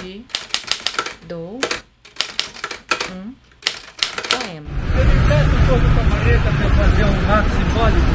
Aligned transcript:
Te 0.00 0.24
dou 1.28 1.60
um 3.12 3.34
poema. 4.30 4.70
Eu 4.96 5.04
me 5.04 5.12
peço 5.28 5.50
um 5.50 5.66
pouco 5.66 5.84
com 5.84 6.00
a 6.00 6.04
marreta 6.04 6.50
para 6.56 6.70
fazer 6.70 7.04
um 7.04 7.30
ato 7.30 7.50
simbólico. 7.50 8.06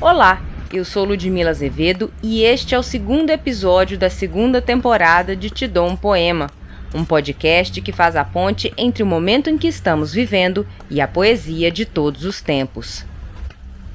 Olá, 0.00 0.40
eu 0.72 0.86
sou 0.86 1.04
Ludmila 1.04 1.50
Azevedo 1.50 2.10
e 2.22 2.44
este 2.44 2.74
é 2.74 2.78
o 2.78 2.82
segundo 2.82 3.28
episódio 3.28 3.98
da 3.98 4.08
segunda 4.08 4.62
temporada 4.62 5.36
de 5.36 5.50
Te 5.50 5.68
Dou 5.68 5.86
um 5.86 5.96
Poema, 5.96 6.46
um 6.94 7.04
podcast 7.04 7.80
que 7.80 7.92
faz 7.92 8.14
a 8.14 8.24
ponte 8.24 8.72
entre 8.78 9.02
o 9.02 9.06
momento 9.06 9.50
em 9.50 9.58
que 9.58 9.66
estamos 9.66 10.14
vivendo 10.14 10.64
e 10.88 11.00
a 11.00 11.08
poesia 11.08 11.70
de 11.70 11.84
todos 11.84 12.24
os 12.24 12.40
tempos. 12.40 13.04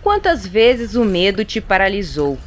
Quantas 0.01 0.45
vezes 0.45 0.95
o 0.95 1.05
medo 1.05 1.45
te 1.45 1.61
paralisou? 1.61 2.37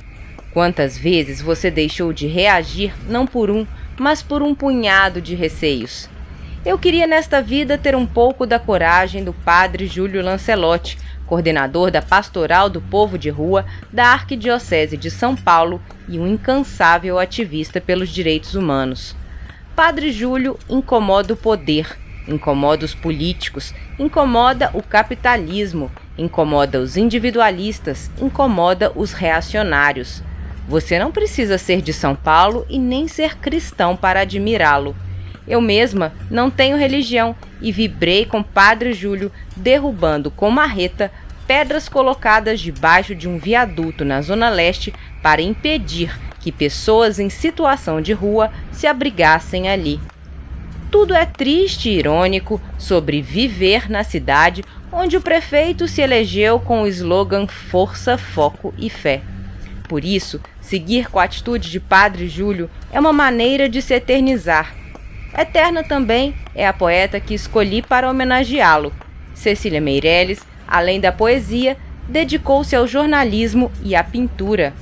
Quantas 0.53 0.99
vezes 0.99 1.41
você 1.41 1.71
deixou 1.71 2.13
de 2.13 2.27
reagir 2.27 2.93
não 3.09 3.27
por 3.27 3.51
um, 3.51 3.67
mas 3.99 4.23
por 4.23 4.43
um 4.43 4.55
punhado 4.55 5.21
de 5.21 5.35
receios? 5.35 6.09
Eu 6.65 6.79
queria 6.79 7.07
nesta 7.07 7.41
vida 7.41 7.79
ter 7.79 7.97
um 7.97 8.07
pouco 8.07 8.47
da 8.47 8.59
coragem 8.59 9.25
do 9.25 9.33
padre 9.33 9.87
Júlio 9.87 10.23
Lancelotti, 10.23 10.99
coordenador 11.27 11.91
da 11.91 12.03
Pastoral 12.03 12.69
do 12.69 12.81
Povo 12.81 13.17
de 13.17 13.31
Rua 13.31 13.65
da 13.91 14.09
Arquidiocese 14.09 14.97
de 14.97 15.11
São 15.11 15.35
Paulo 15.35 15.81
e 16.07 16.19
um 16.19 16.27
incansável 16.27 17.19
ativista 17.19 17.81
pelos 17.81 18.11
direitos 18.11 18.55
humanos. 18.55 19.17
Padre 19.75 20.13
Júlio 20.13 20.59
incomoda 20.69 21.33
o 21.33 21.37
poder, 21.37 21.99
incomoda 22.29 22.85
os 22.85 22.95
políticos, 22.95 23.75
incomoda 23.99 24.71
o 24.75 24.83
capitalismo, 24.83 25.91
incomoda 26.17 26.79
os 26.79 26.99
individualistas, 26.99 28.11
incomoda 28.21 28.93
os 28.95 29.15
reacionários. 29.15 30.23
Você 30.69 30.99
não 30.99 31.11
precisa 31.11 31.57
ser 31.57 31.81
de 31.81 31.93
São 31.93 32.15
Paulo 32.15 32.67
e 32.69 32.79
nem 32.79 33.09
ser 33.09 33.39
cristão 33.39 33.97
para 33.97 34.21
admirá-lo. 34.21 34.95
Eu 35.49 35.61
mesma 35.61 36.13
não 36.31 36.51
tenho 36.51 36.77
religião 36.77 37.35
e 37.61 37.73
vibrei 37.73 38.27
com 38.27 38.43
Padre 38.43 38.93
Júlio 38.93 39.33
derrubando 39.57 40.31
com 40.31 40.51
marreta 40.51 41.11
pedras 41.53 41.87
colocadas 41.87 42.63
debaixo 42.63 43.15
de 43.15 43.29
um 43.29 43.37
viaduto 43.37 44.07
na 44.07 44.23
Zona 44.23 44.49
Leste 44.49 44.91
para 45.23 45.43
impedir 45.43 46.11
que 46.41 46.51
pessoas 46.51 47.19
em 47.19 47.29
situação 47.29 48.01
de 48.01 48.15
rua 48.15 48.51
se 48.73 48.87
abrigassem 48.87 49.69
ali. 49.69 50.01
Tudo 50.91 51.15
é 51.15 51.27
triste 51.27 51.91
e 51.91 51.99
irônico 51.99 52.59
sobre 52.79 53.21
viver 53.21 53.91
na 53.91 54.03
cidade 54.03 54.65
onde 54.91 55.15
o 55.15 55.21
prefeito 55.21 55.87
se 55.87 56.01
elegeu 56.01 56.59
com 56.59 56.81
o 56.81 56.87
slogan 56.87 57.47
Força, 57.47 58.17
Foco 58.17 58.73
e 58.79 58.89
Fé. 58.89 59.21
Por 59.87 60.07
isso, 60.07 60.41
seguir 60.59 61.11
com 61.11 61.19
a 61.19 61.25
atitude 61.25 61.71
de 61.71 61.79
Padre 61.79 62.29
Júlio 62.29 62.71
é 62.91 62.99
uma 62.99 63.13
maneira 63.13 63.69
de 63.69 63.83
se 63.83 63.93
eternizar. 63.93 64.75
Eterna 65.37 65.85
também 65.85 66.35
é 66.55 66.67
a 66.67 66.73
poeta 66.73 67.21
que 67.21 67.35
escolhi 67.35 67.83
para 67.83 68.09
homenageá-lo. 68.09 68.91
Cecília 69.35 69.81
Meirelles, 69.83 70.41
além 70.73 70.99
da 70.99 71.13
poesia, 71.13 71.77
dedicou-se 72.09 72.75
ao 72.75 72.87
jornalismo 72.87 73.71
e 73.85 73.95
à 73.95 74.03
pintura. 74.03 74.73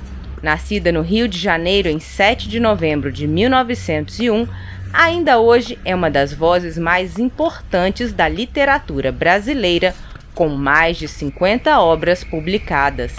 Nascida 0.41 0.89
no 0.89 1.01
Rio 1.01 1.27
de 1.27 1.37
Janeiro 1.37 1.89
em 1.89 1.99
7 1.99 2.47
de 2.47 2.61
novembro 2.61 3.11
de 3.11 3.27
1901, 3.27 4.47
ainda 4.93 5.37
hoje 5.37 5.77
é 5.83 5.93
uma 5.93 6.09
das 6.09 6.33
vozes 6.33 6.77
mais 6.77 7.19
importantes 7.19 8.13
da 8.13 8.29
literatura 8.29 9.11
brasileira, 9.11 9.93
com 10.33 10.47
mais 10.47 10.95
de 10.95 11.09
50 11.09 11.77
obras 11.81 12.23
publicadas. 12.23 13.13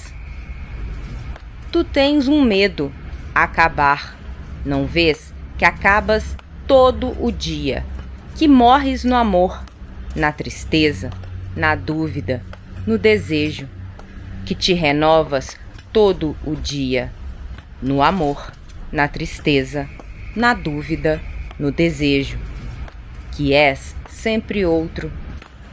Tu 1.70 1.84
tens 1.84 2.26
um 2.26 2.42
medo, 2.42 2.90
acabar. 3.34 4.16
Não 4.64 4.86
vês 4.86 5.34
que 5.58 5.64
acabas 5.66 6.36
todo 6.66 7.14
o 7.22 7.30
dia, 7.30 7.84
que 8.34 8.48
morres 8.48 9.04
no 9.04 9.14
amor, 9.14 9.62
na 10.16 10.32
tristeza, 10.32 11.10
na 11.54 11.74
dúvida, 11.74 12.42
no 12.86 12.98
desejo, 12.98 13.68
que 14.44 14.54
te 14.54 14.74
renovas 14.74 15.56
todo 15.92 16.36
o 16.44 16.54
dia, 16.54 17.12
no 17.80 18.02
amor, 18.02 18.52
na 18.90 19.08
tristeza, 19.08 19.88
na 20.34 20.54
dúvida, 20.54 21.20
no 21.58 21.70
desejo, 21.70 22.38
que 23.32 23.54
és 23.54 23.94
sempre 24.08 24.64
outro, 24.64 25.12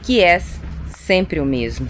que 0.02 0.20
és 0.20 0.60
sempre 0.88 1.40
o 1.40 1.44
mesmo, 1.44 1.88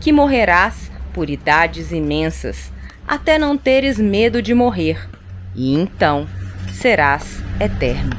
que 0.00 0.12
morrerás 0.12 0.90
por 1.12 1.30
idades 1.30 1.92
imensas, 1.92 2.72
até 3.06 3.38
não 3.38 3.56
teres 3.56 3.98
medo 3.98 4.40
de 4.40 4.54
morrer, 4.54 5.08
e 5.54 5.74
então 5.74 6.26
serás 6.72 7.42
eterno. 7.60 8.16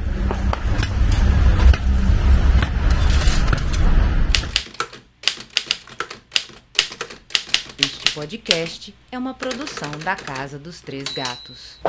Este 7.78 8.03
podcast 8.14 8.94
é 9.10 9.18
uma 9.18 9.34
produção 9.34 9.90
da 10.04 10.14
Casa 10.14 10.56
dos 10.56 10.80
Três 10.80 11.12
Gatos. 11.12 11.80